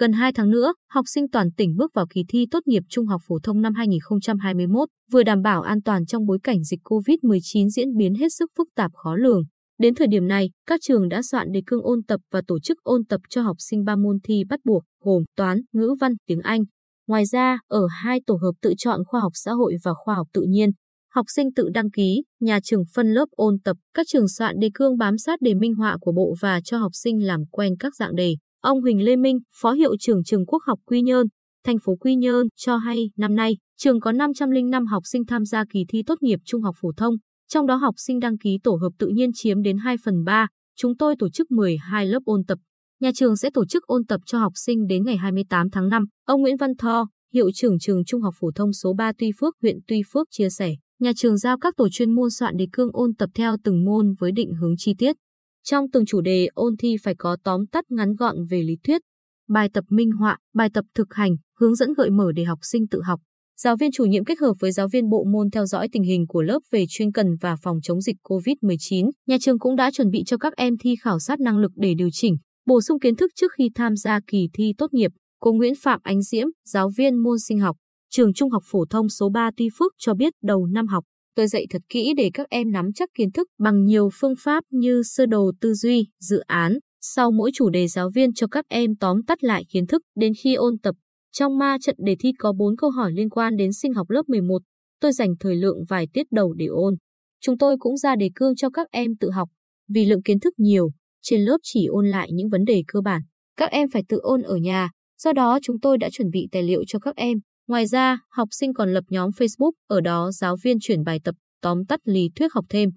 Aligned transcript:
Gần 0.00 0.12
2 0.12 0.32
tháng 0.32 0.50
nữa, 0.50 0.72
học 0.90 1.04
sinh 1.08 1.28
toàn 1.28 1.52
tỉnh 1.56 1.76
bước 1.76 1.90
vào 1.94 2.06
kỳ 2.14 2.24
thi 2.28 2.46
tốt 2.50 2.60
nghiệp 2.66 2.82
trung 2.88 3.06
học 3.06 3.20
phổ 3.28 3.38
thông 3.42 3.60
năm 3.60 3.74
2021, 3.74 4.88
vừa 5.12 5.22
đảm 5.22 5.42
bảo 5.42 5.62
an 5.62 5.82
toàn 5.82 6.06
trong 6.06 6.26
bối 6.26 6.38
cảnh 6.42 6.64
dịch 6.64 6.80
COVID-19 6.84 7.68
diễn 7.68 7.96
biến 7.96 8.14
hết 8.14 8.28
sức 8.38 8.50
phức 8.58 8.68
tạp 8.76 8.90
khó 8.94 9.14
lường. 9.14 9.42
Đến 9.78 9.94
thời 9.94 10.06
điểm 10.06 10.28
này, 10.28 10.50
các 10.66 10.80
trường 10.82 11.08
đã 11.08 11.22
soạn 11.22 11.52
đề 11.52 11.62
cương 11.66 11.82
ôn 11.82 12.02
tập 12.02 12.20
và 12.32 12.42
tổ 12.46 12.60
chức 12.60 12.78
ôn 12.82 13.04
tập 13.04 13.20
cho 13.28 13.42
học 13.42 13.56
sinh 13.58 13.84
ba 13.84 13.96
môn 13.96 14.18
thi 14.24 14.42
bắt 14.48 14.60
buộc, 14.64 14.82
gồm 15.04 15.22
toán, 15.36 15.60
ngữ 15.72 15.94
văn, 16.00 16.12
tiếng 16.26 16.40
Anh. 16.40 16.60
Ngoài 17.08 17.26
ra, 17.26 17.58
ở 17.68 17.86
hai 17.90 18.20
tổ 18.26 18.34
hợp 18.34 18.52
tự 18.62 18.74
chọn 18.78 19.00
khoa 19.06 19.20
học 19.20 19.32
xã 19.34 19.52
hội 19.52 19.74
và 19.84 19.92
khoa 20.04 20.14
học 20.14 20.26
tự 20.32 20.42
nhiên, 20.48 20.70
học 21.14 21.26
sinh 21.28 21.52
tự 21.52 21.68
đăng 21.74 21.90
ký, 21.90 22.22
nhà 22.40 22.58
trường 22.64 22.82
phân 22.94 23.12
lớp 23.12 23.26
ôn 23.30 23.58
tập, 23.64 23.76
các 23.94 24.06
trường 24.08 24.28
soạn 24.28 24.56
đề 24.60 24.68
cương 24.74 24.98
bám 24.98 25.18
sát 25.18 25.42
đề 25.42 25.54
minh 25.54 25.74
họa 25.74 25.96
của 26.00 26.12
bộ 26.12 26.34
và 26.40 26.60
cho 26.64 26.78
học 26.78 26.92
sinh 26.94 27.26
làm 27.26 27.44
quen 27.50 27.72
các 27.78 27.96
dạng 27.96 28.14
đề. 28.14 28.34
Ông 28.60 28.80
Huỳnh 28.80 29.04
Lê 29.04 29.16
Minh, 29.16 29.38
Phó 29.60 29.72
Hiệu 29.72 29.96
trưởng 30.00 30.24
trường 30.24 30.46
Quốc 30.46 30.62
học 30.66 30.78
Quy 30.86 31.02
Nhơn, 31.02 31.26
thành 31.64 31.76
phố 31.84 31.96
Quy 31.96 32.16
Nhơn 32.16 32.46
cho 32.56 32.76
hay 32.76 33.10
năm 33.16 33.34
nay, 33.34 33.56
trường 33.78 34.00
có 34.00 34.12
505 34.12 34.86
học 34.86 35.02
sinh 35.06 35.24
tham 35.26 35.44
gia 35.44 35.64
kỳ 35.72 35.84
thi 35.88 36.02
tốt 36.06 36.14
nghiệp 36.22 36.38
trung 36.44 36.62
học 36.62 36.74
phổ 36.80 36.92
thông, 36.96 37.14
trong 37.48 37.66
đó 37.66 37.74
học 37.74 37.94
sinh 37.98 38.20
đăng 38.20 38.38
ký 38.38 38.58
tổ 38.62 38.78
hợp 38.82 38.90
tự 38.98 39.06
nhiên 39.06 39.30
chiếm 39.34 39.62
đến 39.62 39.78
2 39.78 39.96
phần 40.04 40.24
3. 40.24 40.46
Chúng 40.76 40.96
tôi 40.96 41.14
tổ 41.18 41.28
chức 41.28 41.50
12 41.50 42.06
lớp 42.06 42.18
ôn 42.24 42.44
tập. 42.44 42.58
Nhà 43.00 43.10
trường 43.14 43.36
sẽ 43.36 43.50
tổ 43.50 43.66
chức 43.66 43.82
ôn 43.82 44.04
tập 44.04 44.20
cho 44.26 44.38
học 44.38 44.52
sinh 44.56 44.86
đến 44.86 45.04
ngày 45.04 45.16
28 45.16 45.70
tháng 45.70 45.88
5. 45.88 46.04
Ông 46.26 46.40
Nguyễn 46.40 46.56
Văn 46.56 46.70
Tho, 46.78 47.08
Hiệu 47.34 47.50
trưởng 47.54 47.78
trường 47.78 48.04
Trung 48.04 48.22
học 48.22 48.34
phổ 48.40 48.50
thông 48.54 48.72
số 48.72 48.92
3 48.92 49.12
Tuy 49.18 49.30
Phước, 49.40 49.54
huyện 49.62 49.78
Tuy 49.86 50.02
Phước 50.12 50.28
chia 50.30 50.50
sẻ, 50.50 50.74
nhà 50.98 51.12
trường 51.16 51.36
giao 51.36 51.58
các 51.58 51.74
tổ 51.76 51.88
chuyên 51.88 52.14
môn 52.14 52.30
soạn 52.30 52.56
đề 52.56 52.66
cương 52.72 52.88
ôn 52.92 53.14
tập 53.14 53.30
theo 53.34 53.56
từng 53.64 53.84
môn 53.84 54.14
với 54.18 54.32
định 54.32 54.54
hướng 54.60 54.74
chi 54.78 54.94
tiết. 54.98 55.16
Trong 55.64 55.90
từng 55.90 56.06
chủ 56.06 56.20
đề 56.20 56.48
ôn 56.54 56.76
thi 56.76 56.96
phải 57.02 57.14
có 57.18 57.36
tóm 57.44 57.66
tắt 57.66 57.84
ngắn 57.90 58.14
gọn 58.14 58.36
về 58.50 58.62
lý 58.62 58.76
thuyết, 58.84 59.02
bài 59.48 59.68
tập 59.72 59.84
minh 59.88 60.10
họa, 60.12 60.38
bài 60.54 60.68
tập 60.74 60.84
thực 60.94 61.14
hành, 61.14 61.36
hướng 61.58 61.74
dẫn 61.74 61.92
gợi 61.96 62.10
mở 62.10 62.32
để 62.32 62.44
học 62.44 62.58
sinh 62.62 62.88
tự 62.88 63.02
học. 63.02 63.20
Giáo 63.62 63.76
viên 63.76 63.92
chủ 63.92 64.04
nhiệm 64.04 64.24
kết 64.24 64.38
hợp 64.38 64.52
với 64.60 64.72
giáo 64.72 64.88
viên 64.88 65.08
bộ 65.08 65.24
môn 65.24 65.50
theo 65.50 65.66
dõi 65.66 65.88
tình 65.92 66.02
hình 66.02 66.26
của 66.26 66.42
lớp 66.42 66.58
về 66.70 66.84
chuyên 66.88 67.12
cần 67.12 67.36
và 67.40 67.56
phòng 67.62 67.80
chống 67.82 68.00
dịch 68.00 68.16
COVID-19. 68.24 69.10
Nhà 69.26 69.36
trường 69.40 69.58
cũng 69.58 69.76
đã 69.76 69.90
chuẩn 69.90 70.10
bị 70.10 70.22
cho 70.26 70.36
các 70.36 70.56
em 70.56 70.74
thi 70.80 70.94
khảo 71.02 71.18
sát 71.18 71.40
năng 71.40 71.58
lực 71.58 71.72
để 71.74 71.94
điều 71.94 72.08
chỉnh, 72.12 72.36
bổ 72.66 72.80
sung 72.80 73.00
kiến 73.00 73.16
thức 73.16 73.30
trước 73.34 73.52
khi 73.58 73.70
tham 73.74 73.96
gia 73.96 74.20
kỳ 74.26 74.48
thi 74.52 74.74
tốt 74.78 74.94
nghiệp. 74.94 75.10
Cô 75.40 75.52
Nguyễn 75.52 75.74
Phạm 75.82 76.00
Ánh 76.02 76.22
Diễm, 76.22 76.46
giáo 76.64 76.90
viên 76.96 77.16
môn 77.16 77.38
sinh 77.38 77.58
học, 77.58 77.76
trường 78.10 78.34
Trung 78.34 78.50
học 78.50 78.62
phổ 78.66 78.84
thông 78.90 79.08
số 79.08 79.28
3 79.28 79.50
Tuy 79.56 79.68
Phước 79.78 79.92
cho 79.98 80.14
biết 80.14 80.32
đầu 80.42 80.66
năm 80.66 80.86
học, 80.86 81.04
tôi 81.34 81.48
dạy 81.48 81.66
thật 81.70 81.82
kỹ 81.88 82.12
để 82.16 82.30
các 82.34 82.46
em 82.50 82.72
nắm 82.72 82.92
chắc 82.94 83.08
kiến 83.14 83.32
thức 83.32 83.48
bằng 83.58 83.84
nhiều 83.84 84.08
phương 84.20 84.34
pháp 84.38 84.64
như 84.70 85.02
sơ 85.04 85.26
đồ 85.26 85.52
tư 85.60 85.74
duy, 85.74 86.06
dự 86.20 86.38
án. 86.38 86.78
Sau 87.00 87.30
mỗi 87.30 87.50
chủ 87.54 87.70
đề 87.70 87.88
giáo 87.88 88.10
viên 88.14 88.34
cho 88.34 88.46
các 88.46 88.64
em 88.68 88.96
tóm 88.96 89.22
tắt 89.22 89.44
lại 89.44 89.64
kiến 89.68 89.86
thức 89.86 90.02
đến 90.16 90.32
khi 90.42 90.54
ôn 90.54 90.78
tập. 90.78 90.94
Trong 91.32 91.58
ma 91.58 91.76
trận 91.80 91.96
đề 91.98 92.16
thi 92.20 92.32
có 92.38 92.52
4 92.52 92.76
câu 92.76 92.90
hỏi 92.90 93.12
liên 93.12 93.30
quan 93.30 93.56
đến 93.56 93.72
sinh 93.72 93.92
học 93.92 94.10
lớp 94.10 94.22
11. 94.28 94.62
Tôi 95.00 95.12
dành 95.12 95.34
thời 95.40 95.56
lượng 95.56 95.84
vài 95.88 96.06
tiết 96.12 96.26
đầu 96.30 96.52
để 96.52 96.66
ôn. 96.66 96.94
Chúng 97.40 97.58
tôi 97.58 97.76
cũng 97.78 97.96
ra 97.96 98.16
đề 98.16 98.30
cương 98.34 98.56
cho 98.56 98.70
các 98.70 98.86
em 98.90 99.16
tự 99.20 99.30
học. 99.30 99.48
Vì 99.88 100.04
lượng 100.04 100.22
kiến 100.22 100.40
thức 100.40 100.54
nhiều, 100.56 100.90
trên 101.22 101.40
lớp 101.40 101.56
chỉ 101.62 101.86
ôn 101.86 102.06
lại 102.06 102.28
những 102.32 102.48
vấn 102.48 102.64
đề 102.64 102.82
cơ 102.86 103.00
bản. 103.00 103.22
Các 103.56 103.70
em 103.70 103.88
phải 103.92 104.02
tự 104.08 104.18
ôn 104.22 104.42
ở 104.42 104.56
nhà, 104.56 104.90
do 105.22 105.32
đó 105.32 105.58
chúng 105.62 105.80
tôi 105.80 105.98
đã 105.98 106.08
chuẩn 106.12 106.30
bị 106.30 106.48
tài 106.52 106.62
liệu 106.62 106.84
cho 106.86 106.98
các 106.98 107.16
em. 107.16 107.38
Ngoài 107.68 107.86
ra, 107.86 108.18
học 108.30 108.48
sinh 108.52 108.74
còn 108.74 108.92
lập 108.92 109.04
nhóm 109.08 109.30
Facebook, 109.30 109.72
ở 109.86 110.00
đó 110.00 110.30
giáo 110.32 110.56
viên 110.62 110.76
chuyển 110.80 111.04
bài 111.04 111.20
tập, 111.24 111.34
tóm 111.62 111.84
tắt 111.84 112.00
lý 112.04 112.30
thuyết 112.36 112.52
học 112.52 112.64
thêm. 112.68 112.90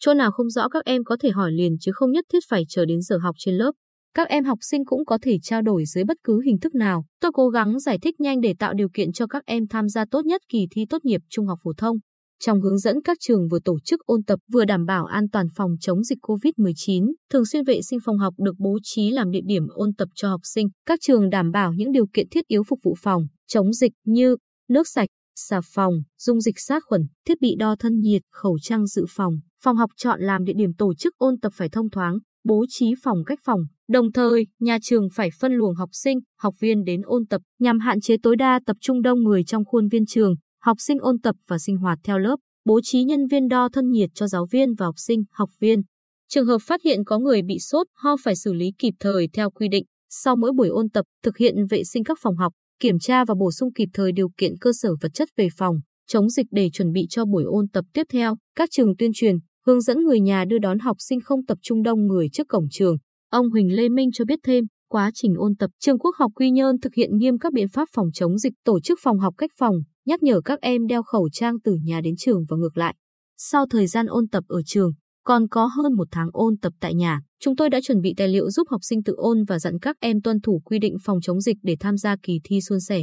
Chỗ 0.00 0.14
nào 0.14 0.30
không 0.32 0.50
rõ 0.50 0.68
các 0.68 0.84
em 0.84 1.04
có 1.04 1.16
thể 1.20 1.30
hỏi 1.30 1.52
liền 1.52 1.76
chứ 1.80 1.92
không 1.94 2.12
nhất 2.12 2.24
thiết 2.32 2.38
phải 2.48 2.62
chờ 2.68 2.84
đến 2.84 3.00
giờ 3.00 3.18
học 3.18 3.34
trên 3.38 3.54
lớp. 3.54 3.72
Các 4.14 4.28
em 4.28 4.44
học 4.44 4.58
sinh 4.62 4.84
cũng 4.84 5.04
có 5.04 5.18
thể 5.22 5.38
trao 5.42 5.62
đổi 5.62 5.84
dưới 5.86 6.04
bất 6.04 6.16
cứ 6.24 6.40
hình 6.40 6.58
thức 6.60 6.74
nào. 6.74 7.04
Tôi 7.20 7.30
cố 7.34 7.48
gắng 7.48 7.80
giải 7.80 7.98
thích 7.98 8.20
nhanh 8.20 8.40
để 8.40 8.54
tạo 8.58 8.74
điều 8.74 8.88
kiện 8.88 9.12
cho 9.12 9.26
các 9.26 9.42
em 9.46 9.66
tham 9.66 9.88
gia 9.88 10.04
tốt 10.10 10.26
nhất 10.26 10.40
kỳ 10.48 10.66
thi 10.70 10.86
tốt 10.90 11.04
nghiệp 11.04 11.20
trung 11.30 11.46
học 11.46 11.58
phổ 11.62 11.72
thông. 11.76 11.96
Trong 12.40 12.60
hướng 12.60 12.78
dẫn 12.78 13.02
các 13.02 13.16
trường 13.20 13.48
vừa 13.48 13.58
tổ 13.64 13.78
chức 13.84 14.00
ôn 14.00 14.22
tập 14.22 14.38
vừa 14.52 14.64
đảm 14.64 14.86
bảo 14.86 15.04
an 15.04 15.28
toàn 15.32 15.46
phòng 15.54 15.70
chống 15.80 16.04
dịch 16.04 16.18
COVID-19, 16.22 17.12
thường 17.32 17.46
xuyên 17.46 17.64
vệ 17.64 17.82
sinh 17.82 17.98
phòng 18.04 18.18
học 18.18 18.34
được 18.38 18.54
bố 18.58 18.78
trí 18.82 19.10
làm 19.10 19.30
địa 19.30 19.40
điểm 19.44 19.66
ôn 19.68 19.94
tập 19.94 20.08
cho 20.14 20.28
học 20.28 20.40
sinh. 20.44 20.68
Các 20.86 20.98
trường 21.02 21.30
đảm 21.30 21.50
bảo 21.50 21.72
những 21.72 21.92
điều 21.92 22.06
kiện 22.12 22.28
thiết 22.30 22.46
yếu 22.46 22.62
phục 22.68 22.78
vụ 22.82 22.94
phòng, 23.02 23.26
chống 23.48 23.72
dịch 23.72 23.92
như 24.04 24.36
nước 24.68 24.88
sạch, 24.88 25.08
xà 25.36 25.60
phòng, 25.64 25.94
dung 26.18 26.40
dịch 26.40 26.54
sát 26.58 26.82
khuẩn, 26.86 27.06
thiết 27.26 27.40
bị 27.40 27.54
đo 27.58 27.76
thân 27.78 28.00
nhiệt, 28.00 28.22
khẩu 28.32 28.58
trang 28.62 28.86
dự 28.86 29.04
phòng. 29.08 29.38
Phòng 29.62 29.76
học 29.76 29.90
chọn 29.96 30.20
làm 30.20 30.44
địa 30.44 30.52
điểm 30.56 30.74
tổ 30.74 30.94
chức 30.94 31.16
ôn 31.16 31.40
tập 31.40 31.52
phải 31.56 31.68
thông 31.68 31.90
thoáng, 31.90 32.18
bố 32.44 32.64
trí 32.68 32.94
phòng 33.02 33.24
cách 33.26 33.38
phòng. 33.44 33.60
Đồng 33.88 34.12
thời, 34.12 34.46
nhà 34.60 34.78
trường 34.82 35.08
phải 35.14 35.28
phân 35.40 35.52
luồng 35.52 35.74
học 35.74 35.90
sinh, 35.92 36.18
học 36.38 36.54
viên 36.60 36.84
đến 36.84 37.00
ôn 37.04 37.26
tập 37.26 37.42
nhằm 37.58 37.78
hạn 37.78 38.00
chế 38.00 38.16
tối 38.22 38.36
đa 38.36 38.60
tập 38.66 38.76
trung 38.80 39.02
đông 39.02 39.22
người 39.22 39.44
trong 39.44 39.64
khuôn 39.64 39.88
viên 39.88 40.06
trường 40.06 40.34
học 40.60 40.76
sinh 40.80 40.98
ôn 41.00 41.18
tập 41.18 41.36
và 41.46 41.58
sinh 41.58 41.76
hoạt 41.76 41.98
theo 42.04 42.18
lớp, 42.18 42.36
bố 42.64 42.80
trí 42.82 43.04
nhân 43.04 43.26
viên 43.26 43.48
đo 43.48 43.68
thân 43.72 43.90
nhiệt 43.90 44.10
cho 44.14 44.26
giáo 44.28 44.46
viên 44.50 44.74
và 44.74 44.86
học 44.86 44.94
sinh, 44.98 45.24
học 45.30 45.50
viên. 45.60 45.82
Trường 46.28 46.46
hợp 46.46 46.58
phát 46.62 46.82
hiện 46.82 47.04
có 47.04 47.18
người 47.18 47.42
bị 47.42 47.58
sốt, 47.58 47.86
ho 47.94 48.16
phải 48.24 48.36
xử 48.36 48.52
lý 48.52 48.72
kịp 48.78 48.94
thời 49.00 49.28
theo 49.32 49.50
quy 49.50 49.68
định. 49.68 49.84
Sau 50.10 50.36
mỗi 50.36 50.52
buổi 50.52 50.68
ôn 50.68 50.88
tập, 50.88 51.04
thực 51.22 51.36
hiện 51.36 51.66
vệ 51.70 51.84
sinh 51.84 52.04
các 52.04 52.18
phòng 52.20 52.36
học, 52.36 52.52
kiểm 52.80 52.98
tra 52.98 53.24
và 53.24 53.34
bổ 53.34 53.50
sung 53.52 53.72
kịp 53.72 53.88
thời 53.92 54.12
điều 54.12 54.28
kiện 54.36 54.58
cơ 54.60 54.70
sở 54.74 54.90
vật 55.00 55.14
chất 55.14 55.28
về 55.36 55.48
phòng, 55.56 55.76
chống 56.08 56.30
dịch 56.30 56.46
để 56.50 56.70
chuẩn 56.72 56.92
bị 56.92 57.06
cho 57.10 57.24
buổi 57.24 57.44
ôn 57.44 57.68
tập 57.68 57.84
tiếp 57.92 58.02
theo. 58.12 58.36
Các 58.54 58.68
trường 58.72 58.96
tuyên 58.96 59.10
truyền, 59.14 59.36
hướng 59.66 59.80
dẫn 59.80 59.98
người 59.98 60.20
nhà 60.20 60.44
đưa 60.44 60.58
đón 60.58 60.78
học 60.78 60.96
sinh 61.00 61.20
không 61.20 61.46
tập 61.46 61.58
trung 61.62 61.82
đông 61.82 62.06
người 62.06 62.28
trước 62.32 62.48
cổng 62.48 62.66
trường. 62.70 62.96
Ông 63.30 63.50
Huỳnh 63.50 63.76
Lê 63.76 63.88
Minh 63.88 64.10
cho 64.12 64.24
biết 64.24 64.38
thêm, 64.42 64.64
quá 64.88 65.10
trình 65.14 65.34
ôn 65.36 65.54
tập, 65.56 65.70
trường 65.80 65.98
Quốc 65.98 66.14
học 66.18 66.30
Quy 66.34 66.50
Nhơn 66.50 66.80
thực 66.80 66.94
hiện 66.94 67.16
nghiêm 67.16 67.38
các 67.38 67.52
biện 67.52 67.68
pháp 67.68 67.88
phòng 67.92 68.08
chống 68.14 68.38
dịch, 68.38 68.52
tổ 68.64 68.80
chức 68.80 68.98
phòng 69.02 69.18
học 69.18 69.34
cách 69.38 69.50
phòng, 69.58 69.74
nhắc 70.06 70.22
nhở 70.22 70.40
các 70.40 70.60
em 70.60 70.86
đeo 70.86 71.02
khẩu 71.02 71.28
trang 71.32 71.54
từ 71.64 71.76
nhà 71.84 72.00
đến 72.00 72.14
trường 72.18 72.44
và 72.48 72.56
ngược 72.56 72.78
lại. 72.78 72.94
Sau 73.36 73.66
thời 73.70 73.86
gian 73.86 74.06
ôn 74.06 74.28
tập 74.28 74.44
ở 74.48 74.62
trường, 74.66 74.92
còn 75.28 75.48
có 75.48 75.66
hơn 75.66 75.92
một 75.92 76.08
tháng 76.10 76.28
ôn 76.32 76.56
tập 76.56 76.72
tại 76.80 76.94
nhà, 76.94 77.20
chúng 77.40 77.56
tôi 77.56 77.70
đã 77.70 77.80
chuẩn 77.82 78.00
bị 78.00 78.14
tài 78.16 78.28
liệu 78.28 78.50
giúp 78.50 78.68
học 78.70 78.80
sinh 78.82 79.02
tự 79.02 79.14
ôn 79.16 79.44
và 79.48 79.58
dặn 79.58 79.78
các 79.82 79.96
em 80.00 80.20
tuân 80.20 80.40
thủ 80.40 80.62
quy 80.64 80.78
định 80.78 80.96
phòng 81.04 81.18
chống 81.22 81.40
dịch 81.40 81.56
để 81.62 81.76
tham 81.80 81.96
gia 81.96 82.16
kỳ 82.22 82.40
thi 82.44 82.60
suôn 82.68 82.80
sẻ. 82.80 83.00